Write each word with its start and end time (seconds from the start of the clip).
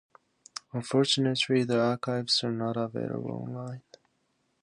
Unfortunately 0.73 1.63
the 1.63 1.79
archives 1.79 2.43
are 2.43 2.51
not 2.51 2.75
available 2.75 3.45
online. 3.47 3.83